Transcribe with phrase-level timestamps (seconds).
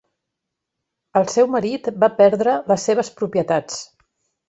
[1.21, 3.81] El seu marit va perdre les seves propietats.